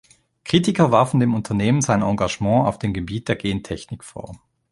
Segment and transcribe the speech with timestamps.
[0.45, 4.41] Kritiker warfen dem Unternehmen sein Engagement auf dem Gebiet der Gentechnik vor.